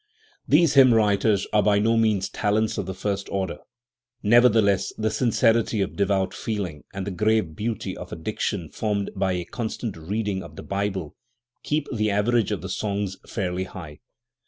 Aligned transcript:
These 0.47 0.73
hymn 0.73 0.95
writers 0.95 1.45
are 1.53 1.61
by 1.61 1.77
no 1.77 1.95
means 1.95 2.27
talents 2.27 2.79
of 2.79 2.87
the 2.87 2.93
first 2.95 3.29
order, 3.29 3.59
Nevertheless 4.23 4.91
the 4.97 5.11
sincerity 5.11 5.79
of 5.79 5.95
devout 5.95 6.33
feeling 6.33 6.85
and 6.91 7.05
the 7.05 7.11
grave 7.11 7.55
beauty 7.55 7.95
of 7.95 8.11
a 8.11 8.15
diction 8.15 8.69
formed 8.69 9.11
by 9.15 9.33
a 9.33 9.45
constant 9.45 9.95
reading 9.95 10.41
of 10.41 10.55
the 10.55 10.63
Bible 10.63 11.15
keep 11.61 11.87
the 11.93 12.09
average 12.09 12.51
of 12.51 12.61
the 12.63 12.67
songs 12.69 13.17
fairly 13.27 13.65
high. 13.65 13.99